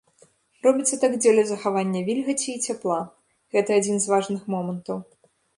[0.67, 2.99] Робіцца так дзеля захавання вільгаці і цяпла,
[3.57, 4.97] гэта адзін з важных момантаў.